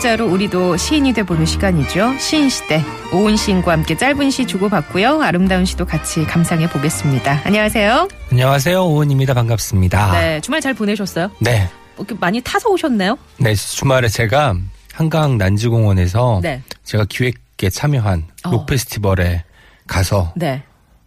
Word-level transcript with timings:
문자로 0.00 0.32
우리도 0.32 0.78
시인이 0.78 1.12
돼보는 1.12 1.44
시간이죠. 1.44 2.16
시인 2.18 2.48
시대 2.48 2.82
오은 3.12 3.36
시인과 3.36 3.70
함께 3.70 3.94
짧은 3.94 4.30
시 4.30 4.46
주고받고요. 4.46 5.20
아름다운 5.20 5.66
시도 5.66 5.84
같이 5.84 6.24
감상해 6.24 6.70
보겠습니다. 6.70 7.42
안녕하세요. 7.44 8.08
안녕하세요. 8.30 8.82
오은입니다. 8.82 9.34
반갑습니다. 9.34 10.12
네, 10.12 10.40
주말 10.40 10.62
잘 10.62 10.72
보내셨어요? 10.72 11.30
네. 11.40 11.68
이렇게 11.98 12.14
많이 12.18 12.40
타서 12.40 12.70
오셨나요? 12.70 13.18
네, 13.36 13.54
주말에 13.54 14.08
제가 14.08 14.54
한강 14.94 15.36
난지공원에서 15.36 16.40
네. 16.42 16.62
제가 16.82 17.04
기획에 17.06 17.68
참여한 17.68 18.24
어. 18.44 18.52
록 18.52 18.64
페스티벌에 18.64 19.44
가서 19.86 20.32
네. 20.34 20.62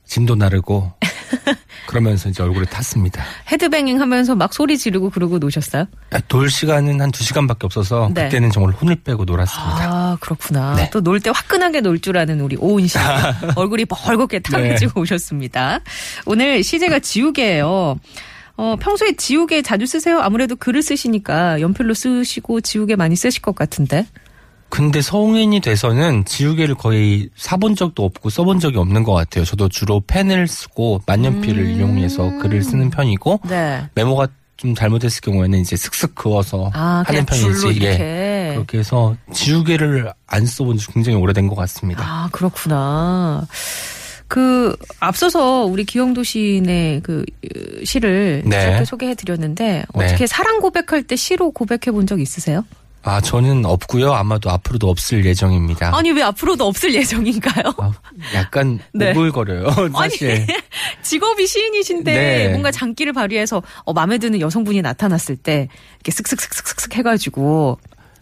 짐도 0.05 0.35
나르고 0.35 0.91
그러면서 1.87 2.29
이제 2.29 2.43
얼굴에 2.43 2.65
탔습니다. 2.65 3.23
헤드뱅잉 3.51 3.99
하면서 4.01 4.35
막 4.35 4.53
소리 4.53 4.77
지르고 4.77 5.09
그러고 5.09 5.39
노셨어요? 5.39 5.85
아, 6.11 6.19
놀 6.27 6.49
시간은 6.49 6.99
한두 7.01 7.23
시간밖에 7.23 7.65
없어서 7.65 8.09
네. 8.13 8.25
그때는 8.25 8.51
정말 8.51 8.73
혼을 8.73 8.95
빼고 9.03 9.25
놀았습니다. 9.25 9.77
아, 9.83 10.17
그렇구나. 10.19 10.75
네. 10.75 10.89
또놀 10.91 11.19
때 11.19 11.31
화끈하게 11.33 11.81
놀 11.81 11.99
줄 12.03 12.17
아는 12.17 12.41
우리 12.41 12.57
오은 12.59 12.87
씨. 12.87 12.97
얼굴이 13.55 13.85
벌겋게 13.85 14.43
탕해지고 14.43 15.01
오셨습니다. 15.01 15.79
오늘 16.25 16.63
시제가 16.63 16.99
지우개예요. 16.99 17.97
어, 18.57 18.75
평소에 18.79 19.13
지우개 19.15 19.61
자주 19.61 19.85
쓰세요? 19.85 20.19
아무래도 20.19 20.55
글을 20.55 20.81
쓰시니까 20.83 21.59
연필로 21.61 21.93
쓰시고 21.93 22.61
지우개 22.61 22.95
많이 22.95 23.15
쓰실 23.15 23.41
것 23.41 23.55
같은데. 23.55 24.05
근데 24.69 25.01
성인이 25.01 25.59
돼서는 25.59 26.25
지우개를 26.25 26.75
거의 26.75 27.29
사본 27.35 27.75
적도 27.75 28.03
없고 28.05 28.29
써본 28.31 28.59
적이 28.59 28.77
없는 28.79 29.03
것 29.03 29.13
같아요. 29.13 29.45
저도 29.45 29.69
주로 29.69 30.01
펜을 30.07 30.47
쓰고 30.47 31.01
만년필을 31.05 31.75
이용해서 31.77 32.39
글을 32.39 32.63
쓰는 32.63 32.89
편이고 32.89 33.41
네. 33.47 33.87
메모가 33.93 34.27
좀 34.57 34.73
잘못됐을 34.73 35.21
경우에는 35.21 35.59
이제 35.59 35.75
슥슥 35.75 36.15
그어서 36.15 36.71
아, 36.73 37.03
하는 37.05 37.25
편이지. 37.25 37.81
예. 37.83 38.51
그렇게 38.53 38.79
해서 38.79 39.15
지우개를 39.31 40.11
안 40.25 40.45
써본 40.45 40.77
지 40.77 40.87
굉장히 40.87 41.17
오래된 41.17 41.47
것 41.47 41.55
같습니다. 41.55 42.03
아, 42.03 42.29
그렇구나. 42.31 43.45
그 44.27 44.75
앞서서 44.99 45.65
우리 45.65 45.83
기영도 45.83 46.23
시인의 46.23 47.01
그 47.03 47.23
으, 47.55 47.85
시를 47.85 48.41
네. 48.45 48.83
소개해 48.85 49.13
드렸는데 49.15 49.83
어떻게 49.93 50.25
사랑 50.27 50.59
고백할 50.59 51.03
때 51.03 51.15
시로 51.15 51.51
고백해 51.51 51.91
본 51.91 52.07
적 52.07 52.19
있으세요? 52.19 52.65
아, 53.03 53.19
저는 53.19 53.65
없고요. 53.65 54.13
아마도 54.13 54.49
앞으로도 54.49 54.89
없을 54.89 55.25
예정입니다. 55.25 55.95
아니 55.95 56.11
왜 56.11 56.23
앞으로도 56.23 56.65
없을 56.65 56.93
예정인가요? 56.95 57.73
아, 57.77 57.91
약간 58.33 58.79
네. 58.93 59.11
오글거려요. 59.11 59.69
사실. 59.93 60.47
직업이 61.03 61.45
시인이신데 61.45 62.13
네. 62.13 62.49
뭔가 62.49 62.71
장기를 62.71 63.11
발휘해서 63.13 63.61
어, 63.83 63.93
마음에 63.93 64.17
드는 64.17 64.39
여성분이 64.39 64.81
나타났을 64.81 65.35
때 65.35 65.67
이렇게 66.03 66.11
쓱쓱쓱쓱쓱 66.11 66.93
해가지고 66.95 67.77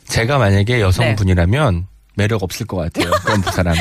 제가 0.08 0.40
만약에 0.40 0.82
여성분이라면 0.82 1.88
매력 2.16 2.44
없을 2.44 2.66
것 2.66 2.78
같아요. 2.78 3.12
그런 3.24 3.42
사람. 3.44 3.76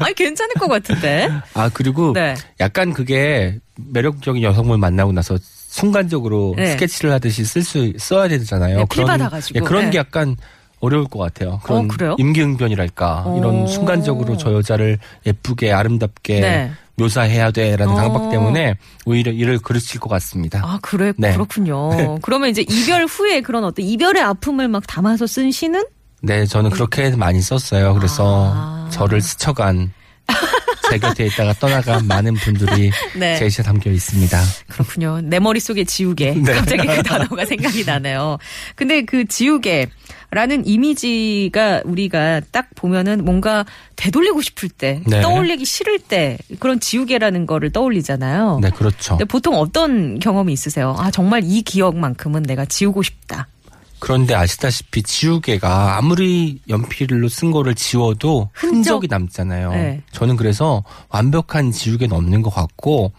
아니 0.00 0.14
괜찮을 0.14 0.54
것 0.54 0.66
같은데. 0.68 1.28
아, 1.54 1.70
그리고 1.72 2.12
네. 2.12 2.34
약간 2.58 2.92
그게 2.92 3.58
매력적인 3.76 4.42
여성분 4.42 4.80
만나고 4.80 5.12
나서 5.12 5.38
순간적으로 5.72 6.52
네. 6.54 6.72
스케치를 6.72 7.12
하듯이 7.12 7.46
쓸 7.46 7.62
수 7.64 7.94
써야 7.98 8.28
되잖아요. 8.28 8.76
네, 8.76 8.84
필 8.90 9.06
받아가지고. 9.06 9.58
예, 9.58 9.64
그런 9.64 9.86
네. 9.86 9.92
게 9.92 9.98
약간 9.98 10.36
어려울 10.80 11.06
것 11.06 11.18
같아요. 11.18 11.60
그런 11.62 11.88
그래요? 11.88 12.14
임기응변이랄까 12.18 13.24
오. 13.26 13.38
이런 13.38 13.66
순간적으로 13.66 14.36
저 14.36 14.52
여자를 14.52 14.98
예쁘게 15.24 15.72
아름답게 15.72 16.40
네. 16.40 16.72
묘사해야 16.96 17.52
돼라는 17.52 17.94
어. 17.94 17.96
강박 17.96 18.30
때문에 18.30 18.74
오히려 19.06 19.32
일을 19.32 19.60
그르칠 19.60 19.98
것 19.98 20.10
같습니다. 20.10 20.60
아 20.62 20.78
그래 20.82 21.14
네. 21.16 21.32
그렇군요. 21.32 22.16
그러면 22.20 22.50
이제 22.50 22.62
이별 22.68 23.06
후에 23.06 23.40
그런 23.40 23.64
어떤 23.64 23.86
이별의 23.86 24.22
아픔을 24.22 24.68
막 24.68 24.86
담아서 24.86 25.26
쓴 25.26 25.50
시는 25.50 25.84
네, 26.20 26.44
저는 26.44 26.68
그렇게 26.70 27.16
많이 27.16 27.40
썼어요. 27.40 27.94
그래서 27.94 28.52
아. 28.54 28.88
저를 28.92 29.22
스쳐간 29.22 29.90
제 30.90 30.98
곁에 30.98 31.26
있다가 31.26 31.52
떠나간 31.54 32.06
많은 32.06 32.34
분들이 32.34 32.90
네. 33.16 33.36
제 33.36 33.48
시에 33.48 33.64
담겨 33.64 33.90
있습니다. 33.90 34.40
그렇군요. 34.68 35.20
내 35.20 35.38
머릿속에 35.38 35.84
지우개. 35.84 36.34
네. 36.38 36.52
갑자기 36.52 36.86
그 36.86 37.02
단어가 37.02 37.44
생각이 37.44 37.84
나네요. 37.84 38.38
근데 38.74 39.04
그 39.04 39.24
지우개 39.26 39.88
라는 40.30 40.66
이미지가 40.66 41.82
우리가 41.84 42.40
딱 42.52 42.70
보면은 42.74 43.22
뭔가 43.24 43.66
되돌리고 43.96 44.40
싶을 44.40 44.70
때, 44.70 45.02
네. 45.06 45.20
떠올리기 45.20 45.66
싫을 45.66 45.98
때 45.98 46.38
그런 46.58 46.80
지우개라는 46.80 47.44
거를 47.44 47.70
떠올리잖아요. 47.70 48.60
네, 48.62 48.70
그렇죠. 48.70 49.18
근데 49.18 49.26
보통 49.26 49.56
어떤 49.56 50.18
경험이 50.18 50.54
있으세요? 50.54 50.96
아, 50.98 51.10
정말 51.10 51.42
이 51.44 51.60
기억만큼은 51.60 52.44
내가 52.44 52.64
지우고 52.64 53.02
싶다. 53.02 53.48
그런데 54.02 54.34
아시다시피 54.34 55.04
지우개가 55.04 55.96
아무리 55.96 56.58
연필로 56.68 57.28
쓴 57.28 57.52
거를 57.52 57.76
지워도 57.76 58.50
흔적? 58.52 58.74
흔적 58.74 59.04
이 59.04 59.06
남잖아요. 59.06 59.70
네. 59.70 60.02
저는 60.10 60.34
그래서 60.34 60.82
완벽한 61.08 61.70
지우개는 61.70 62.16
없는 62.16 62.42
것 62.42 62.50
같고 62.52 63.12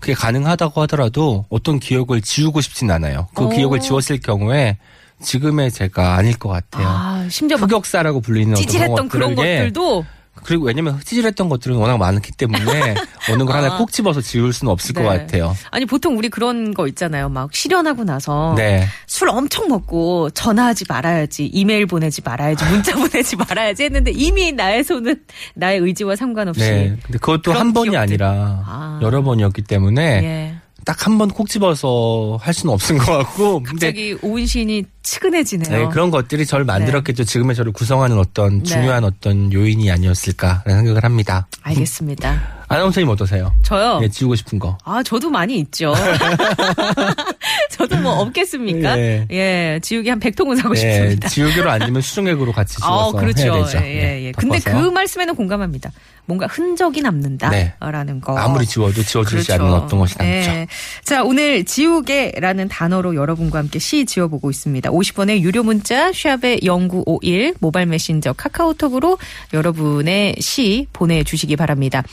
그게 0.00 0.14
가능하다고 0.14 0.80
하더라도 0.80 1.44
어떤 1.50 1.78
기억을 1.78 2.22
지우고 2.22 2.62
싶진 2.62 2.90
않아요. 2.90 3.28
그 3.34 3.44
오. 3.44 3.48
기억을 3.50 3.80
지웠을 3.80 4.20
경우에 4.20 4.78
지금의 5.20 5.70
제가 5.70 6.14
아닐 6.14 6.38
것 6.38 6.48
같아요. 6.48 6.86
아, 6.88 7.26
심지어 7.28 7.58
막 7.58 7.70
흑역사라고 7.70 8.22
불리는 8.22 8.54
어떤 8.54 8.62
찌질했던 8.62 9.10
그런 9.10 9.32
예. 9.32 9.34
것들도 9.34 10.06
그리고 10.44 10.64
왜냐면 10.64 10.98
찌질했던 11.04 11.48
것들은 11.48 11.76
워낙 11.76 11.98
많기 11.98 12.32
때문에 12.32 12.94
어느 13.30 13.44
걸 13.44 13.56
하나 13.56 13.74
아. 13.74 13.78
꼭 13.78 13.92
집어서 13.92 14.20
지울 14.20 14.52
수는 14.52 14.72
없을 14.72 14.94
네. 14.94 15.02
것 15.02 15.08
같아요. 15.08 15.54
아니 15.70 15.84
보통 15.84 16.16
우리 16.16 16.28
그런 16.30 16.72
거 16.74 16.88
있잖아요. 16.88 17.28
막 17.28 17.54
실현하고 17.54 18.04
나서 18.04 18.54
네. 18.56 18.86
술 19.06 19.28
엄청 19.28 19.68
먹고 19.68 20.30
전화하지 20.30 20.86
말아야지, 20.88 21.46
이메일 21.46 21.86
보내지 21.86 22.22
말아야지, 22.24 22.64
문자 22.64 22.94
보내지 22.96 23.36
말아야지 23.36 23.84
했는데 23.84 24.10
이미 24.10 24.52
나의 24.52 24.82
손은 24.84 25.22
나의 25.54 25.80
의지와 25.80 26.16
상관없이 26.16 26.60
네. 26.60 26.96
근데 27.02 27.18
그것도 27.18 27.52
한 27.52 27.72
번이 27.72 27.90
기억들. 27.90 28.00
아니라 28.00 28.62
아. 28.66 28.98
여러 29.02 29.22
번이었기 29.22 29.62
때문에 29.62 30.02
예. 30.24 30.54
딱 30.84 31.06
한 31.06 31.18
번 31.18 31.28
콕 31.30 31.48
집어서 31.48 32.38
할 32.40 32.52
수는 32.54 32.72
없을 32.74 32.98
것 32.98 33.16
같고. 33.18 33.62
갑자기 33.62 34.16
오은 34.22 34.46
시인이 34.46 34.84
측은해지네요. 35.02 35.78
네, 35.78 35.88
그런 35.92 36.10
것들이 36.10 36.44
저를 36.46 36.64
만들었겠죠. 36.64 37.24
지금의 37.24 37.54
저를 37.56 37.72
구성하는 37.72 38.18
어떤 38.18 38.58
네. 38.58 38.64
중요한 38.64 39.04
어떤 39.04 39.52
요인이 39.52 39.90
아니었을까라는 39.90 40.78
생각을 40.80 41.04
합니다. 41.04 41.46
알겠습니다. 41.62 42.61
아나운서님 42.72 43.08
어떠세요? 43.08 43.52
저요. 43.62 44.00
예, 44.02 44.08
지우고 44.08 44.34
싶은 44.34 44.58
거. 44.58 44.76
아, 44.84 45.02
저도 45.02 45.30
많이 45.30 45.58
있죠. 45.58 45.94
저도 47.70 47.96
뭐 47.98 48.20
없겠습니까? 48.20 48.98
예. 48.98 49.26
예, 49.30 49.80
지우개 49.82 50.10
한 50.10 50.20
100통은 50.20 50.56
사고 50.56 50.74
네, 50.74 50.80
싶습니다. 50.80 51.28
지우개로 51.28 51.70
아니면 51.70 52.02
수정액으로 52.02 52.52
같이 52.52 52.76
아, 52.82 52.86
지워서 53.10 53.18
그렇죠. 53.18 53.42
해야 53.42 53.64
되죠. 53.64 53.78
예, 53.78 53.80
네, 53.82 54.24
예. 54.24 54.32
근데 54.32 54.58
그. 54.58 54.92
말씀에는 54.92 55.34
공감합니다. 55.34 55.90
뭔가 56.26 56.46
흔적이 56.46 57.02
남는다라는 57.02 58.20
거. 58.20 58.36
아무리 58.38 58.64
지워도 58.64 59.02
지워지지 59.02 59.46
그렇죠. 59.48 59.52
않는 59.54 59.74
어떤 59.74 59.98
것이 59.98 60.16
남죠. 60.18 60.32
예. 60.50 60.66
자, 61.04 61.24
오늘 61.24 61.64
지우개라는 61.64 62.68
단어로 62.68 63.16
여러분과 63.16 63.58
함께 63.58 63.78
시 63.78 64.04
지어보고 64.06 64.50
있습니다. 64.50 64.90
50원의 64.90 65.40
유료 65.40 65.62
문자 65.64 66.12
샵의 66.12 66.60
0951 66.62 67.54
모바일 67.58 67.86
메신저 67.86 68.34
카카오톡으로 68.34 69.18
여러분의 69.52 70.36
시 70.38 70.86
보내주시기 70.92 71.56
바랍니다. 71.56 72.04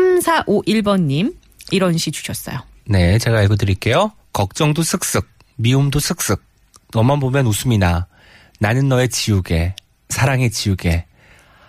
3451번님 0.00 1.34
이런 1.70 1.96
시 1.96 2.10
주셨어요. 2.10 2.58
네, 2.86 3.18
제가 3.18 3.42
읽어드릴게요. 3.42 4.12
걱정도 4.32 4.82
쓱쓱, 4.82 5.24
미움도 5.56 5.98
쓱쓱, 5.98 6.40
너만 6.92 7.20
보면 7.20 7.46
웃음이 7.46 7.78
나. 7.78 8.06
나는 8.58 8.88
너의 8.88 9.08
지우개, 9.08 9.74
사랑의 10.08 10.50
지우개. 10.50 11.04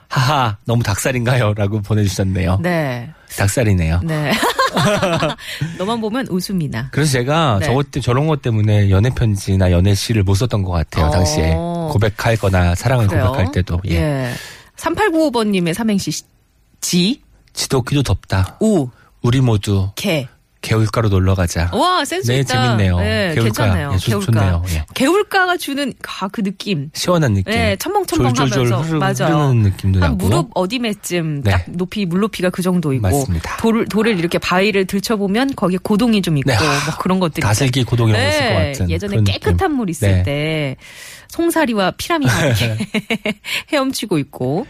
하하, 0.09 0.57
너무 0.65 0.83
닭살인가요? 0.83 1.53
라고 1.53 1.81
보내주셨네요. 1.81 2.59
네. 2.61 3.09
닭살이네요. 3.37 4.01
네. 4.03 4.33
너만 5.77 6.01
보면 6.01 6.27
웃음이 6.29 6.67
나. 6.67 6.89
그래서 6.91 7.13
제가 7.13 7.59
네. 7.59 7.65
저것 7.65 7.91
때 7.91 8.01
저런 8.01 8.27
것 8.27 8.41
때문에 8.41 8.89
연애 8.89 9.09
편지나 9.09 9.71
연애 9.71 9.95
시를 9.95 10.23
못 10.23 10.35
썼던 10.35 10.63
것 10.63 10.71
같아요. 10.71 11.05
어. 11.05 11.09
당시에 11.11 11.53
고백할 11.53 12.35
거나 12.37 12.75
사랑을 12.75 13.07
그래요? 13.07 13.27
고백할 13.27 13.51
때도. 13.51 13.81
예. 13.87 13.95
예. 13.95 14.33
3895번님의 14.75 15.73
삼행시 15.73 16.11
지, 16.81 17.21
지독히도 17.53 18.03
덥다. 18.03 18.57
우, 18.61 18.89
우리 19.21 19.41
모두 19.41 19.91
개. 19.95 20.27
개울가로 20.61 21.09
놀러 21.09 21.33
가자. 21.33 21.71
와, 21.73 22.05
센스 22.05 22.29
네, 22.31 22.41
있다. 22.41 22.61
재밌네요. 22.75 22.99
네, 22.99 23.31
개울가. 23.33 23.43
괜찮네요. 23.45 23.91
예, 23.93 23.97
좋- 23.97 24.05
개울가. 24.11 24.25
좋네요. 24.31 24.63
예. 24.69 24.85
개울가가 24.93 25.57
주는 25.57 25.91
아, 26.19 26.27
그 26.27 26.43
느낌. 26.43 26.91
시원한 26.93 27.33
느낌. 27.33 27.51
네, 27.51 27.75
첨벙첨벙하면서. 27.77 28.81
흐르, 28.83 28.97
맞아요. 28.99 29.13
흐르는 29.47 29.63
느낌도 29.63 29.99
한 30.03 30.11
나고. 30.11 30.17
무릎 30.17 30.49
어디매쯤 30.53 31.41
네. 31.41 31.49
딱 31.51 31.63
높이 31.67 32.05
물높이가 32.05 32.51
그 32.51 32.61
정도이고 32.61 33.01
맞습니다. 33.01 33.57
돌 33.57 33.85
돌을 33.87 34.19
이렇게 34.19 34.37
바위를 34.37 34.85
들춰보면 34.85 35.55
거기에 35.55 35.79
고동이 35.81 36.21
좀 36.21 36.37
있고 36.37 36.51
네. 36.51 36.57
뭐 36.59 36.95
그런 36.99 37.19
것들이 37.19 37.41
다슬기 37.41 37.83
고동이 37.83 38.11
있잖아요. 38.11 38.29
있을 38.29 38.49
것 38.49 38.53
같은. 38.53 38.89
예전에 38.91 39.23
깨끗한 39.23 39.57
느낌. 39.57 39.77
물 39.77 39.89
있을 39.89 40.11
네. 40.17 40.21
때 40.23 40.75
송사리와 41.29 41.93
피라미가 41.97 42.45
이렇게 42.45 42.77
헤엄치고 43.73 44.19
있고 44.19 44.67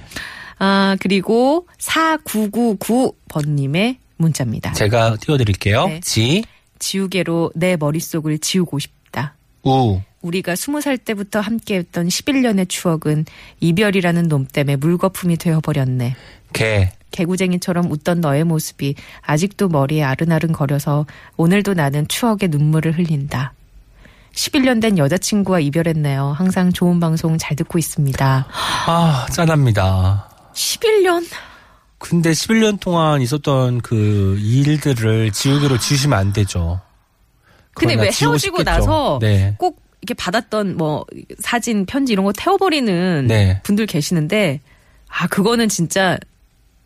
아 0.63 0.95
그리고 0.99 1.67
4999번님의 1.79 3.97
문자입니다. 4.17 4.73
제가 4.73 5.17
띄워드릴게요. 5.19 5.87
네. 5.87 5.99
지, 6.01 6.43
지우개로 6.77 7.53
내 7.55 7.77
머릿속을 7.77 8.37
지우고 8.37 8.77
싶다. 8.77 9.33
우, 9.63 9.99
우리가 10.21 10.55
스무 10.55 10.79
살 10.79 10.99
때부터 10.99 11.39
함께했던 11.39 12.07
11년의 12.07 12.69
추억은 12.69 13.25
이별이라는 13.59 14.27
놈 14.27 14.45
때문에 14.45 14.75
물거품이 14.75 15.37
되어버렸네. 15.37 16.15
개, 16.53 16.91
개구쟁이처럼 17.09 17.91
웃던 17.91 18.21
너의 18.21 18.43
모습이 18.43 18.93
아직도 19.21 19.67
머리에 19.67 20.03
아른아른 20.03 20.51
거려서 20.51 21.07
오늘도 21.37 21.73
나는 21.73 22.07
추억의 22.07 22.49
눈물을 22.49 22.99
흘린다. 22.99 23.53
11년 24.33 24.79
된 24.79 24.99
여자친구와 24.99 25.59
이별했네요. 25.59 26.35
항상 26.37 26.71
좋은 26.71 26.99
방송 26.99 27.39
잘 27.39 27.55
듣고 27.55 27.79
있습니다. 27.79 28.45
아, 28.85 29.25
짠합니다. 29.31 30.27
11년? 30.53 31.25
근데 31.97 32.31
11년 32.31 32.79
동안 32.79 33.21
있었던 33.21 33.81
그 33.81 34.37
일들을 34.39 35.31
지우개로 35.31 35.77
지우시면 35.77 36.17
안 36.17 36.33
되죠. 36.33 36.81
근데 37.73 37.95
왜 37.95 38.05
헤어지고 38.07 38.37
싶겠죠. 38.37 38.63
나서 38.63 39.19
네. 39.21 39.55
꼭 39.57 39.81
이렇게 40.01 40.13
받았던 40.15 40.77
뭐 40.77 41.05
사진, 41.39 41.85
편지 41.85 42.13
이런 42.13 42.25
거 42.25 42.33
태워버리는 42.33 43.27
네. 43.27 43.61
분들 43.63 43.85
계시는데 43.85 44.61
아 45.07 45.27
그거는 45.27 45.69
진짜 45.69 46.17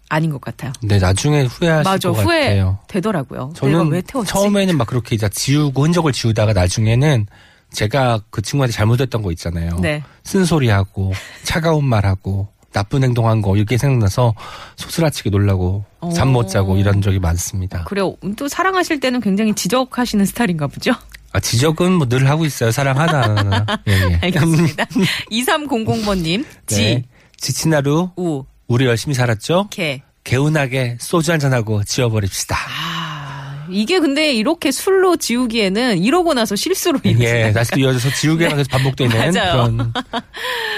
아닌 0.09 0.29
것 0.31 0.41
같아요. 0.41 0.71
네, 0.81 0.99
나중에 0.99 1.43
후회하실 1.43 1.83
맞아 1.89 2.11
것 2.11 2.23
후회 2.23 2.41
같아요. 2.41 2.79
되더라고요. 2.87 3.53
저는 3.55 3.87
왜 3.87 4.01
태웠지? 4.01 4.31
처음에는 4.31 4.77
막 4.77 4.85
그렇게 4.87 5.15
이제 5.15 5.27
지우고 5.29 5.83
흔적을 5.83 6.11
지우다가 6.11 6.53
나중에는 6.53 7.25
제가 7.71 8.21
그 8.29 8.41
친구한테 8.41 8.73
잘못했던 8.73 9.21
거 9.21 9.31
있잖아요. 9.31 9.77
네. 9.81 10.03
쓴소리하고 10.23 11.13
차가운 11.43 11.85
말하고 11.85 12.49
나쁜 12.75 13.03
행동한 13.05 13.41
거 13.41 13.55
이렇게 13.55 13.77
생각나서 13.77 14.33
소스라치게 14.75 15.29
놀라고 15.29 15.85
잠 16.13 16.27
못 16.35 16.49
자고 16.49 16.73
어. 16.73 16.77
이런 16.77 17.01
적이 17.01 17.19
많습니다. 17.19 17.85
그래요. 17.85 18.15
또 18.37 18.49
사랑하실 18.49 18.99
때는 18.99 19.21
굉장히 19.21 19.53
지적하시는 19.55 20.25
스타일인가 20.25 20.67
보죠? 20.67 20.91
아, 21.31 21.39
지적은 21.39 21.93
뭐 21.93 22.07
늘 22.09 22.29
하고 22.29 22.45
있어요. 22.45 22.71
하나. 22.75 23.65
예, 23.87 23.91
예. 23.93 24.19
알겠습니다. 24.23 24.85
2300번님, 25.31 26.45
지, 26.67 26.75
네. 26.75 27.03
지친 27.37 27.73
하루 27.73 28.09
우, 28.17 28.43
우리 28.67 28.85
열심히 28.85 29.15
살았죠? 29.15 29.67
개. 29.69 30.01
개운하게 30.25 30.97
소주 30.99 31.31
한잔하고 31.31 31.83
지워버립시다. 31.83 32.55
아, 32.57 33.67
이게 33.69 33.99
근데 33.99 34.33
이렇게 34.33 34.71
술로 34.71 35.15
지우기에는 35.17 35.99
이러고 35.99 36.33
나서 36.33 36.55
실수로 36.55 36.99
예, 37.05 37.51
다시 37.53 37.71
또 37.71 37.79
이어져서 37.79 38.09
지우개가 38.15 38.55
계속 38.57 38.69
반복되는 38.71 39.15
맞아요. 39.31 39.51
그런 39.51 39.93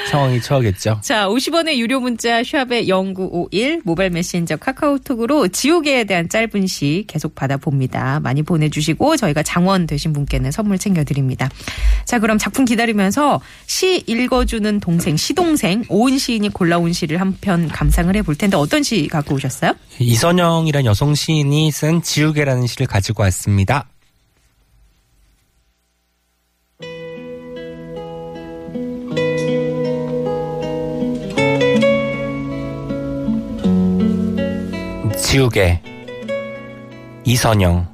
상황이 0.09 0.41
처하겠죠. 0.41 0.99
자, 1.03 1.27
50원의 1.27 1.77
유료 1.77 1.99
문자 1.99 2.43
샵의 2.43 2.87
0951 2.87 3.81
모바일 3.83 4.09
메신저 4.11 4.55
카카오톡으로 4.57 5.47
지우개에 5.49 6.05
대한 6.05 6.29
짧은 6.29 6.67
시 6.67 7.05
계속 7.07 7.35
받아봅니다. 7.35 8.19
많이 8.21 8.41
보내주시고 8.43 9.17
저희가 9.17 9.43
장원 9.43 9.85
되신 9.87 10.13
분께는 10.13 10.51
선물 10.51 10.77
챙겨드립니다. 10.77 11.49
자, 12.05 12.19
그럼 12.19 12.37
작품 12.37 12.65
기다리면서 12.65 13.41
시 13.65 14.03
읽어주는 14.07 14.79
동생, 14.79 15.17
시동생 15.17 15.83
오은 15.89 16.17
시인이 16.17 16.49
골라온 16.49 16.93
시를 16.93 17.19
한 17.21 17.37
편 17.39 17.67
감상을 17.67 18.15
해볼 18.15 18.35
텐데 18.35 18.57
어떤 18.57 18.81
시 18.81 19.07
갖고 19.07 19.35
오셨어요? 19.35 19.73
이선영이란 19.99 20.85
여성 20.85 21.13
시인이 21.13 21.71
쓴 21.71 22.01
지우개라는 22.01 22.65
시를 22.65 22.87
가지고 22.87 23.23
왔습니다. 23.23 23.87
지우개. 35.37 35.79
이선영. 37.23 37.87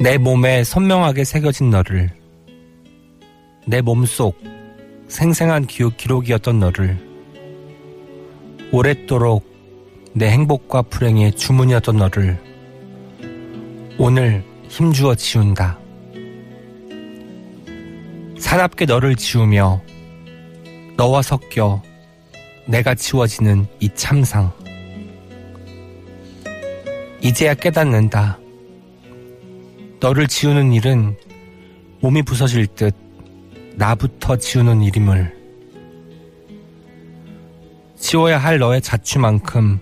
내 0.00 0.18
몸에 0.18 0.64
선명하게 0.64 1.22
새겨진 1.22 1.70
너를. 1.70 2.10
내 3.68 3.82
몸속 3.82 4.36
생생한 5.06 5.68
기록, 5.68 5.96
기록이었던 5.96 6.58
너를. 6.58 6.98
오랫도록 8.72 9.46
내 10.12 10.28
행복과 10.28 10.82
불행의 10.82 11.36
주문이었던 11.36 11.96
너를. 11.96 12.36
오늘 13.98 14.42
힘주어 14.68 15.14
지운다. 15.14 15.78
사납게 18.40 18.86
너를 18.86 19.14
지우며 19.14 19.80
너와 20.96 21.22
섞여 21.22 21.80
내가 22.66 22.96
지워지는 22.96 23.68
이 23.78 23.88
참상. 23.94 24.65
이제야 27.26 27.54
깨닫는다. 27.54 28.38
너를 29.98 30.28
지우는 30.28 30.72
일은 30.72 31.16
몸이 32.00 32.22
부서질 32.22 32.68
듯 32.68 32.94
나부터 33.74 34.36
지우는 34.36 34.80
일임을. 34.82 35.34
지워야 37.96 38.38
할 38.38 38.58
너의 38.58 38.80
자취만큼 38.80 39.80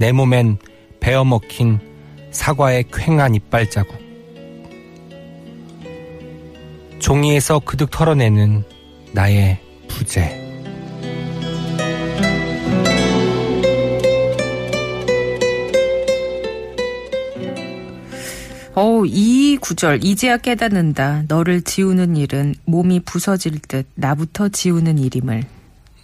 내 0.00 0.10
몸엔 0.12 0.56
베어먹힌 1.00 1.78
사과의 2.30 2.84
퀭한 2.84 3.34
이빨 3.34 3.68
자국. 3.68 3.94
종이에서 7.00 7.58
그득 7.58 7.90
털어내는 7.90 8.64
나의 9.12 9.58
부재. 9.88 10.47
이 19.06 19.56
구절, 19.60 20.00
이제야 20.02 20.36
깨닫는다. 20.36 21.24
너를 21.28 21.62
지우는 21.62 22.16
일은 22.16 22.54
몸이 22.64 23.00
부서질 23.00 23.58
듯 23.60 23.86
나부터 23.94 24.48
지우는 24.48 24.98
일임을. 24.98 25.44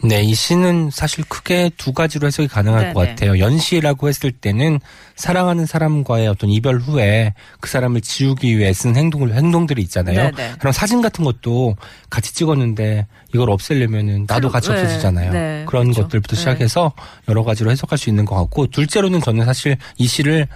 네, 0.05 0.23
이 0.23 0.35
시는 0.35 0.91
사실 0.93 1.25
크게 1.27 1.71
두 1.79 1.95
가지로 1.95 2.27
해석이 2.27 2.49
가능할 2.49 2.93
것 2.93 3.01
네네. 3.01 3.15
같아요. 3.15 3.39
연시라고 3.39 4.09
했을 4.09 4.33
때는 4.33 4.79
사랑하는 5.17 5.65
사람과의 5.65 6.29
어떤 6.29 6.51
이별 6.51 6.79
후에 6.79 7.33
그 7.61 7.71
사람을 7.71 8.03
지우기 8.03 8.59
위해 8.59 8.75
쓴 8.75 8.97
행동을, 8.97 9.35
행동들이 9.35 9.81
있잖아요. 9.83 10.31
네네. 10.31 10.57
그럼 10.59 10.73
사진 10.73 11.01
같은 11.01 11.25
것도 11.25 11.77
같이 12.11 12.35
찍었는데 12.35 13.07
이걸 13.33 13.49
없애려면은 13.49 14.27
나도 14.29 14.51
같이 14.51 14.69
네, 14.69 14.75
없어지잖아요. 14.75 15.33
네, 15.33 15.65
그런 15.67 15.85
그렇죠. 15.85 16.03
것들부터 16.03 16.37
네. 16.37 16.39
시작해서 16.39 16.93
여러 17.29 17.43
가지로 17.43 17.71
해석할 17.71 17.97
수 17.97 18.11
있는 18.11 18.27
것 18.27 18.37
같고 18.37 18.67
둘째로는 18.67 19.23
저는 19.23 19.47
사실 19.47 19.79
이 19.97 20.07
시를 20.07 20.49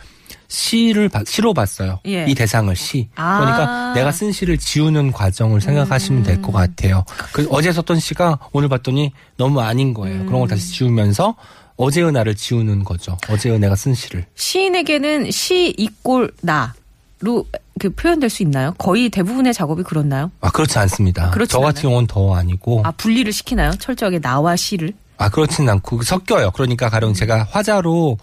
시를 0.48 1.08
봐- 1.10 1.22
시로 1.26 1.52
봤어요. 1.54 2.00
예. 2.06 2.24
이 2.26 2.34
대상을 2.34 2.74
시. 2.74 3.08
아. 3.16 3.38
그러니까 3.40 3.92
내가 3.94 4.10
쓴 4.10 4.32
시를 4.32 4.56
지우는 4.58 5.12
과정을 5.12 5.60
생각하시면 5.60 6.22
될 6.22 6.36
음. 6.36 6.42
것 6.42 6.52
같아요. 6.52 7.04
그 7.32 7.46
어제 7.50 7.70
썼던 7.72 8.00
시가 8.00 8.38
오늘 8.52 8.68
봤더니 8.68 9.12
너무 9.36 9.60
아닌 9.60 9.92
거예요. 9.94 10.24
그런 10.24 10.40
걸 10.40 10.48
다시 10.48 10.72
지우면서 10.72 11.34
어제의 11.76 12.10
나를 12.12 12.34
지우는 12.34 12.82
거죠. 12.84 13.16
어제의 13.28 13.58
내가 13.60 13.76
쓴 13.76 13.94
시를. 13.94 14.24
시인에게는 14.34 15.30
시 15.30 15.68
이꼴 15.76 16.32
나로 16.40 17.44
그 17.78 17.90
표현될 17.90 18.30
수 18.30 18.42
있나요? 18.42 18.74
거의 18.78 19.10
대부분의 19.10 19.52
작업이 19.54 19.82
그렇나요? 19.84 20.32
아 20.40 20.50
그렇지 20.50 20.78
않습니다. 20.78 21.30
그렇진 21.30 21.52
저 21.52 21.60
같은 21.60 21.82
경우는 21.82 22.06
더 22.08 22.34
아니고 22.34 22.82
아, 22.84 22.90
분리를 22.92 23.30
시키나요? 23.32 23.70
철저하게 23.78 24.18
나와 24.18 24.56
시를? 24.56 24.92
아 25.18 25.28
그렇진 25.28 25.68
않고 25.68 26.02
섞여요. 26.02 26.50
그러니까 26.52 26.88
가령 26.88 27.12
제가 27.12 27.46
화자로 27.50 28.18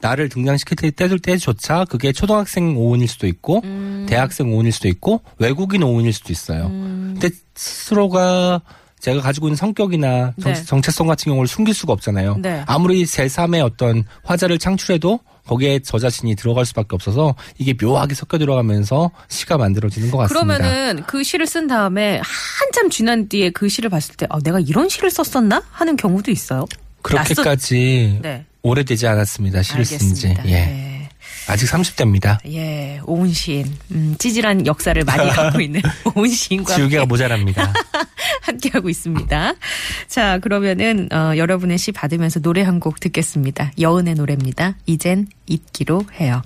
나를 0.00 0.28
등장시킬 0.28 0.76
때 0.76 0.90
때조차 0.90 1.84
그게 1.84 2.12
초등학생 2.12 2.76
오은일 2.76 3.08
수도 3.08 3.26
있고 3.26 3.60
음. 3.64 4.06
대학생 4.08 4.52
오은일 4.52 4.72
수도 4.72 4.88
있고 4.88 5.22
외국인 5.38 5.82
오은일 5.82 6.12
수도 6.12 6.32
있어요. 6.32 6.68
근데 6.68 7.30
스스로가 7.54 8.62
제가 9.00 9.20
가지고 9.22 9.48
있는 9.48 9.56
성격이나 9.56 10.34
정, 10.40 10.52
네. 10.52 10.64
정체성 10.64 11.06
같은 11.06 11.30
경우를 11.30 11.48
숨길 11.48 11.74
수가 11.74 11.92
없잖아요. 11.94 12.36
네. 12.38 12.62
아무리 12.66 13.04
제3의 13.04 13.64
어떤 13.64 14.04
화자를 14.24 14.58
창출해도 14.58 15.20
거기에 15.46 15.80
저 15.80 15.98
자신이 15.98 16.36
들어갈 16.36 16.66
수밖에 16.66 16.88
없어서 16.92 17.34
이게 17.58 17.74
묘하게 17.80 18.14
섞여 18.14 18.38
들어가면서 18.38 19.10
시가 19.28 19.56
만들어지는 19.56 20.10
것 20.10 20.18
같습니다. 20.18 20.58
그러면은 20.58 21.02
그 21.06 21.24
시를 21.24 21.46
쓴 21.46 21.66
다음에 21.66 22.20
한참 22.22 22.90
지난 22.90 23.28
뒤에 23.28 23.50
그 23.50 23.68
시를 23.68 23.90
봤을 23.90 24.14
때 24.16 24.26
아, 24.28 24.38
내가 24.40 24.60
이런 24.60 24.88
시를 24.88 25.10
썼었나 25.10 25.62
하는 25.70 25.96
경우도 25.96 26.30
있어요. 26.30 26.66
그렇게까지 27.02 28.20
네. 28.22 28.44
오래되지 28.62 29.06
않았습니다. 29.06 29.62
시를 29.62 29.84
쓴 29.84 30.14
지. 30.14 30.28
예. 30.46 30.50
네. 30.50 31.08
아직 31.48 31.66
30대입니다. 31.66 32.38
예, 32.52 33.00
오은 33.06 33.32
시인. 33.32 33.66
음, 33.90 34.14
찌질한 34.18 34.66
역사를 34.66 35.02
많이 35.04 35.28
갖고 35.34 35.60
있는 35.60 35.80
오은 36.14 36.28
시인과 36.28 36.74
지우개가 36.76 37.06
모자랍니다. 37.06 37.72
함께하고 38.42 38.88
있습니다. 38.88 39.54
자, 40.06 40.38
그러면은, 40.38 41.08
어, 41.12 41.32
여러분의 41.36 41.78
시 41.78 41.92
받으면서 41.92 42.40
노래 42.40 42.62
한 42.62 42.78
곡 42.80 43.00
듣겠습니다. 43.00 43.72
여은의 43.80 44.14
노래입니다. 44.14 44.76
이젠 44.86 45.26
잊기로 45.46 46.04
해요. 46.20 46.42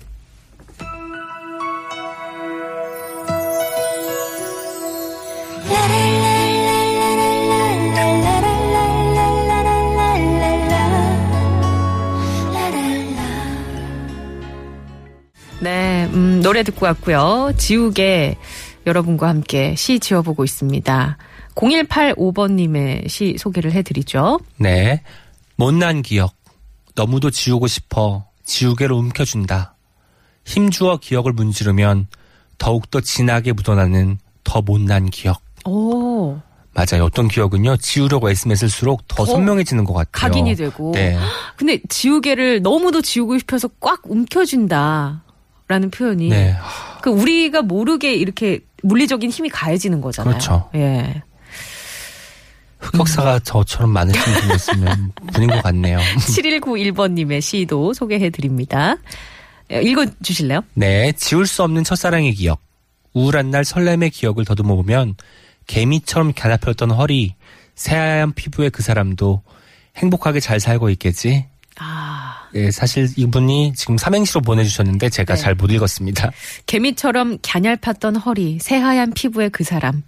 네, 15.61 16.07
음, 16.13 16.41
노래 16.43 16.63
듣고 16.63 16.87
왔고요. 16.87 17.53
지우개 17.57 18.37
여러분과 18.87 19.29
함께 19.29 19.75
시 19.77 19.99
지어보고 19.99 20.45
있습니다. 20.45 21.17
0185번님의 21.55 23.09
시 23.09 23.37
소개를 23.39 23.73
해드리죠. 23.73 24.41
네. 24.59 25.03
못난 25.57 26.03
기억. 26.03 26.35
너무도 26.95 27.31
지우고 27.31 27.67
싶어 27.67 28.27
지우개로 28.45 28.97
움켜준다. 28.97 29.75
힘주어 30.45 30.99
기억을 30.99 31.33
문지르면 31.33 32.09
더욱더 32.59 33.01
진하게 33.01 33.53
묻어나는 33.53 34.19
더 34.43 34.61
못난 34.61 35.09
기억. 35.11 35.41
오, 35.65 36.39
맞아요. 36.75 37.05
어떤 37.05 37.29
기억은요, 37.29 37.79
지우려고 37.79 38.31
애쓰면 38.31 38.57
쓸수록 38.57 39.09
더, 39.09 39.25
더 39.25 39.33
선명해지는 39.33 39.85
것 39.85 39.95
같아요. 39.95 40.11
각인이 40.13 40.55
되고. 40.57 40.93
네. 40.93 41.17
근데 41.57 41.81
지우개를 41.89 42.61
너무도 42.63 43.01
지우고 43.01 43.39
싶어서 43.39 43.69
꽉 43.81 44.03
움켜쥔다. 44.05 45.24
라는 45.69 45.91
표현이. 45.91 46.29
네. 46.29 46.57
그 47.03 47.11
우리가 47.11 47.63
모르게 47.63 48.15
이렇게 48.15 48.61
물리적인 48.83 49.31
힘이 49.31 49.49
가해지는 49.49 50.01
거잖아요. 50.01 50.33
그렇죠. 50.33 50.71
예. 50.75 51.23
흑역사가 52.79 53.41
저처럼 53.41 53.91
많으신 53.91 54.21
분이었으면 54.21 55.13
분인 55.33 55.49
것 55.51 55.63
같네요. 55.63 55.99
7191번님의 56.19 57.41
시도 57.41 57.95
소개해 57.95 58.31
드립니다. 58.31 58.97
읽어 59.71 60.07
주실래요? 60.23 60.61
네. 60.75 61.13
지울 61.13 61.47
수 61.47 61.63
없는 61.63 61.85
첫사랑의 61.85 62.35
기억. 62.35 62.61
우울한 63.15 63.51
날 63.51 63.65
설렘의 63.65 64.11
기억을 64.11 64.45
더듬어 64.45 64.75
보면 64.77 65.15
개미처럼 65.67 66.33
가나폈던 66.35 66.91
허리, 66.91 67.37
새하얀 67.75 68.35
피부의 68.35 68.71
그 68.71 68.83
사람도 68.83 69.43
행복하게 69.97 70.41
잘 70.41 70.61
살고 70.61 70.91
있겠지. 70.91 71.47
아, 72.55 72.59
예, 72.59 72.71
사실 72.71 73.09
이분이 73.17 73.73
지금 73.75 73.99
삼행시로 73.99 74.41
보내주셨는데 74.41 75.09
제가 75.11 75.35
네. 75.35 75.41
잘못 75.41 75.71
읽었습니다. 75.73 76.31
개미처럼 76.67 77.39
갸냘팠던 77.39 78.25
허리, 78.25 78.59
새하얀 78.61 79.13
피부의 79.13 79.51
그 79.51 79.65
사람. 79.65 80.03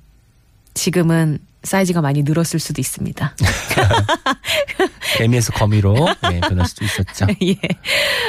지금은 0.74 1.38
사이즈가 1.66 2.00
많이 2.00 2.22
늘었을 2.22 2.58
수도 2.58 2.80
있습니다. 2.80 3.36
개미에서 5.18 5.52
거미로 5.52 5.94
네, 6.28 6.40
변할 6.40 6.66
수도 6.66 6.84
있었죠. 6.84 7.26
예. 7.42 7.56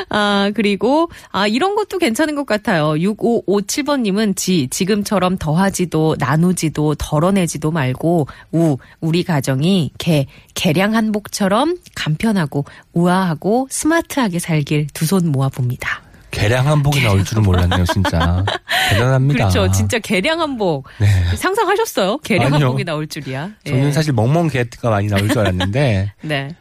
아, 0.10 0.52
그리고, 0.56 1.10
아, 1.32 1.48
이런 1.48 1.76
것도 1.76 1.98
괜찮은 1.98 2.36
것 2.36 2.46
같아요. 2.46 2.92
6557번 2.92 4.02
님은 4.02 4.36
지, 4.36 4.68
지금처럼 4.70 5.38
더하지도, 5.38 6.16
나누지도, 6.20 6.96
덜어내지도 6.96 7.72
말고, 7.72 8.28
우, 8.54 8.78
우리 9.02 9.24
가정이 9.24 9.92
개, 9.98 10.28
개량 10.54 10.96
한복처럼 10.96 11.78
간편하고, 11.96 12.66
우아하고, 12.94 13.68
스마트하게 13.70 14.40
살길 14.40 14.88
두 14.94 15.08
손 15.08 15.32
모아 15.32 15.48
봅니다. 15.48 16.02
개량 16.32 16.68
한복이 16.68 17.02
나올 17.04 17.24
줄은 17.24 17.44
몰랐네요, 17.44 17.86
진짜. 17.86 18.44
대단합니다. 18.90 19.50
그렇죠. 19.50 19.72
진짜 19.72 20.00
개량 20.00 20.42
한복. 20.42 20.88
네. 21.00 21.08
상상하셨어요? 21.36 22.18
개량 22.20 22.54
아니요. 22.54 22.68
한복이 22.68 22.84
나올 22.84 23.08
줄이야. 23.08 23.50
저는 23.66 23.88
예. 23.88 23.92
사실 23.92 24.14
멍멍 24.14 24.48
개가 24.50 24.90
많이 24.90 25.08
나올 25.08 25.28
줄 25.28 25.40
알았는데 25.40 26.14
네. 26.22 26.56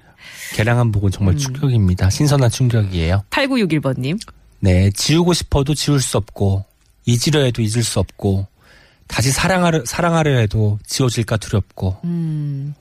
개량 0.54 0.78
한복은 0.78 1.10
정말 1.10 1.34
음. 1.34 1.38
충격입니다. 1.38 2.10
신선한 2.10 2.50
충격이에요. 2.50 3.24
8961번님. 3.30 4.18
네, 4.60 4.90
지우고 4.90 5.32
싶어도 5.32 5.74
지울 5.74 6.00
수 6.00 6.16
없고 6.16 6.64
잊으려 7.04 7.40
해도 7.40 7.62
잊을 7.62 7.82
수 7.82 8.00
없고 8.00 8.46
다시 9.06 9.30
사랑하려 9.30 9.84
사랑하려 9.84 10.38
해도 10.38 10.78
지워질까 10.86 11.36
두렵고 11.36 11.96
음. 12.04 12.74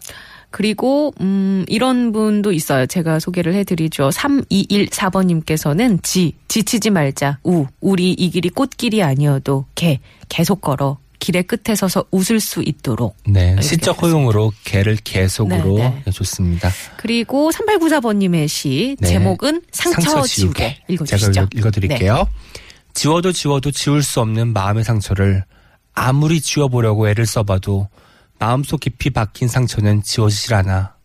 그리고 0.55 1.13
음 1.19 1.65
이런 1.67 2.13
분도 2.13 2.53
있어요. 2.53 2.85
제가 2.85 3.19
소개를 3.19 3.53
해드리죠. 3.55 4.07
3214번님께서는 4.07 6.01
지 6.01 6.31
지치지 6.47 6.91
말자 6.91 7.39
우 7.43 7.65
우리 7.81 8.13
이 8.13 8.29
길이 8.29 8.47
꽃길이 8.47 9.03
아니어도 9.03 9.65
개 9.75 9.99
계속 10.29 10.61
걸어 10.61 10.97
길의 11.19 11.43
끝에 11.43 11.75
서서 11.75 12.05
웃을 12.09 12.39
수 12.39 12.63
있도록 12.63 13.17
네, 13.27 13.57
시적 13.61 14.01
허용으로 14.01 14.53
개를 14.63 14.95
계속으로 15.03 15.77
네, 15.77 15.89
네. 15.89 16.03
네, 16.05 16.11
좋습니다. 16.11 16.71
그리고 16.95 17.51
3894번님의 17.51 18.47
시 18.47 18.95
네. 19.01 19.09
제목은 19.09 19.61
상처, 19.73 20.21
지우개 20.21 20.77
읽어주시죠. 20.87 21.33
제가 21.33 21.49
읽어, 21.53 21.69
드릴게요 21.69 22.29
지워도 22.93 23.33
지워도 23.33 23.71
지울 23.71 24.01
수 24.03 24.21
없는 24.21 24.53
마음의 24.53 24.85
상처를 24.85 25.43
아무리 25.93 26.39
지워보려고 26.39 27.09
애를 27.09 27.25
써봐도 27.25 27.89
마음속 28.39 28.79
깊이 28.79 29.09
박힌 29.09 29.47
상처는 29.47 30.03
지워지질 30.03 30.53
않아. 30.55 30.95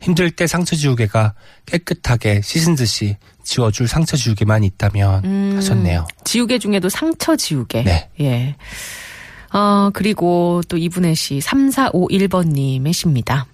힘들 0.00 0.30
때 0.30 0.46
상처 0.46 0.76
지우개가 0.76 1.34
깨끗하게 1.66 2.42
씻은 2.42 2.74
듯이 2.74 3.16
지워줄 3.42 3.88
상처 3.88 4.16
지우개만 4.16 4.64
있다면 4.64 5.24
음. 5.24 5.52
하셨네요. 5.56 6.06
지우개 6.24 6.58
중에도 6.58 6.88
상처 6.88 7.36
지우개. 7.36 7.82
네. 7.84 8.10
예. 8.20 8.56
어, 9.56 9.90
그리고 9.94 10.62
또 10.68 10.76
이분의 10.76 11.14
시 11.14 11.38
3451번님의 11.38 12.92
시입니다. 12.92 13.46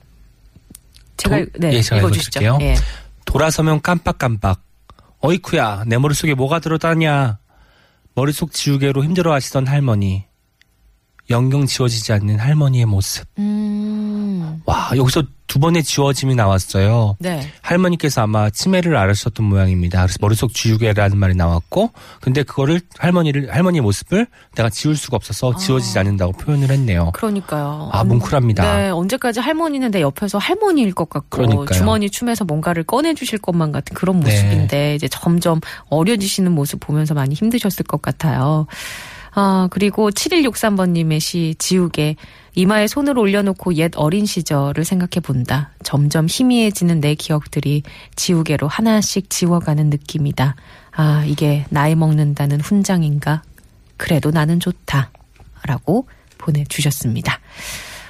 제가, 1.18 1.38
도- 1.38 1.46
네, 1.58 1.74
예, 1.74 1.82
제가 1.82 1.98
읽어주시죠. 2.00 2.40
읽어드릴게요. 2.40 2.58
예. 2.62 2.76
돌아서면 3.26 3.80
깜빡깜빡. 3.82 4.60
어이쿠야, 5.20 5.84
내 5.86 5.98
머릿속에 5.98 6.34
뭐가 6.34 6.58
들어다냐. 6.60 7.38
머릿속 8.14 8.52
지우개로 8.52 9.04
힘들어 9.04 9.32
하시던 9.34 9.66
할머니. 9.68 10.24
영영 11.30 11.66
지워지지 11.66 12.12
않는 12.14 12.38
할머니의 12.40 12.86
모습. 12.86 13.24
음, 13.38 14.60
와, 14.66 14.90
여기서 14.96 15.22
두 15.46 15.58
번의 15.58 15.82
지워짐이 15.82 16.34
나왔어요. 16.36 17.16
네. 17.18 17.48
할머니께서 17.62 18.22
아마 18.22 18.50
치매를 18.50 18.96
앓으셨던 18.96 19.44
모양입니다. 19.46 20.02
그래서 20.02 20.16
머릿속 20.20 20.52
지우개라는 20.54 21.16
말이 21.16 21.34
나왔고, 21.34 21.90
근데 22.20 22.42
그거를 22.42 22.80
할머니를, 22.98 23.52
할머니의 23.52 23.80
모습을 23.82 24.26
내가 24.54 24.70
지울 24.70 24.96
수가 24.96 25.16
없어서 25.16 25.56
지워지지 25.56 25.98
않는다고 25.98 26.32
표현을 26.32 26.70
했네요. 26.70 27.10
그러니까요. 27.14 27.90
아, 27.92 28.00
언- 28.00 28.08
뭉클합니다. 28.08 28.76
네, 28.76 28.90
언제까지 28.90 29.40
할머니는 29.40 29.90
내 29.90 30.02
옆에서 30.02 30.38
할머니일 30.38 30.94
것 30.94 31.08
같고 31.08 31.28
그러니까요. 31.30 31.66
주머니 31.78 32.10
춤에서 32.10 32.44
뭔가를 32.44 32.84
꺼내 32.84 33.14
주실 33.14 33.38
것만 33.40 33.72
같은 33.72 33.94
그런 33.94 34.20
네. 34.20 34.30
모습인데 34.30 34.94
이제 34.96 35.08
점점 35.08 35.60
어려지시는 35.88 36.52
모습 36.52 36.78
보면서 36.80 37.14
많이 37.14 37.34
힘드셨을 37.34 37.84
것 37.86 38.02
같아요. 38.02 38.66
아, 39.32 39.68
그리고 39.70 40.10
7163번님의 40.10 41.20
시 41.20 41.54
지우개 41.58 42.16
이마에 42.54 42.86
손을 42.88 43.18
올려놓고 43.18 43.74
옛 43.74 43.92
어린 43.94 44.26
시절을 44.26 44.84
생각해 44.84 45.20
본다. 45.22 45.70
점점 45.84 46.26
희미해지는 46.28 47.00
내 47.00 47.14
기억들이 47.14 47.82
지우개로 48.16 48.66
하나씩 48.66 49.30
지워가는 49.30 49.88
느낌이다. 49.90 50.56
아, 50.92 51.24
이게 51.26 51.64
나이 51.70 51.94
먹는다는 51.94 52.60
훈장인가? 52.60 53.42
그래도 53.96 54.30
나는 54.30 54.58
좋다. 54.58 55.10
라고 55.64 56.08
보내주셨습니다. 56.38 57.38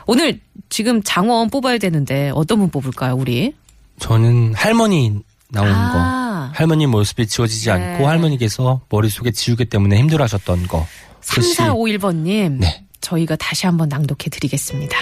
오늘 0.07 0.41
지금 0.69 1.03
장원 1.03 1.51
뽑아야 1.51 1.79
되는데 1.79 2.31
어떤 2.35 2.59
분 2.59 2.71
뽑을까요, 2.71 3.15
우리? 3.15 3.55
저는 3.99 4.55
할머니 4.55 5.21
나오는 5.51 5.73
거. 5.73 5.79
아, 5.79 6.53
할머니 6.55 6.87
모습이 6.87 7.27
지워지지 7.27 7.67
네. 7.67 7.73
않고 7.73 8.09
할머니께서 8.09 8.81
머릿속에 8.89 9.31
지우개 9.33 9.65
때문에 9.65 9.99
힘들어하셨던 9.99 10.69
거. 10.69 10.87
그 11.29 11.43
시. 11.43 11.57
3451번님. 11.57 12.59
네. 12.61 12.85
저희가 13.01 13.37
다시 13.37 13.67
한번 13.67 13.89
낭독해 13.89 14.29
드리겠습니다. 14.31 14.97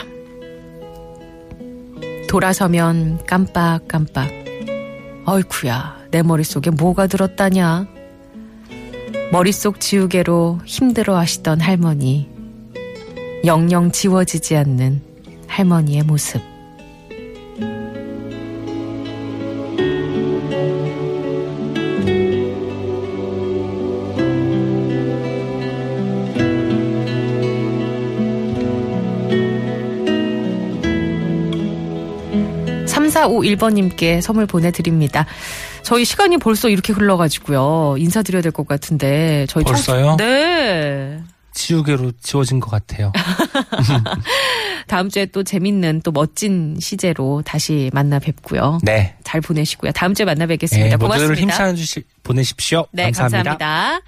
돌아서면 2.28 3.24
깜빡깜빡. 3.26 4.28
어이쿠야, 5.24 6.06
내 6.10 6.22
머릿속에 6.22 6.70
뭐가 6.70 7.06
들었다냐? 7.06 7.86
머릿속 9.32 9.80
지우개로 9.80 10.60
힘들어 10.64 11.16
하시던 11.16 11.60
할머니. 11.60 12.28
영영 13.44 13.92
지워지지 13.92 14.56
않는 14.56 15.02
할머니의 15.46 16.02
모습. 16.02 16.40
3451번님께 33.28 34.20
선물 34.20 34.46
보내드립니다. 34.46 35.26
저희 35.82 36.04
시간이 36.04 36.38
벌써 36.38 36.68
이렇게 36.68 36.92
흘러가지고요. 36.92 37.96
인사드려야 37.98 38.42
될 38.42 38.52
것 38.52 38.66
같은데. 38.66 39.46
저희 39.48 39.64
청- 39.64 39.74
벌써요? 39.74 40.16
네. 40.18 41.20
지우개로 41.52 42.12
지워진 42.22 42.60
것 42.60 42.70
같아요. 42.70 43.12
다음 44.86 45.08
주에 45.08 45.26
또 45.26 45.42
재밌는 45.42 46.02
또 46.04 46.12
멋진 46.12 46.76
시제로 46.78 47.42
다시 47.44 47.90
만나 47.92 48.18
뵙고요. 48.20 48.78
네. 48.82 49.16
잘 49.24 49.40
보내시고요. 49.40 49.90
다음 49.92 50.14
주에 50.14 50.24
만나 50.24 50.46
뵙겠습니다. 50.46 50.88
네, 50.90 50.96
고맙습니다. 50.96 51.28
모두를 51.30 51.36
힘찬 51.42 51.74
주시 51.74 52.02
보내십시오. 52.22 52.86
네, 52.92 53.04
감사합니다. 53.04 53.56
감사합니다. 53.56 54.00